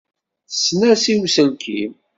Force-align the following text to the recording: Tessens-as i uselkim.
Tessens-as 0.49 1.03
i 1.11 1.13
uselkim. 1.23 1.93